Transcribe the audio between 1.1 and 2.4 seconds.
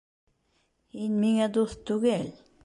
миңә дуҫ түгел!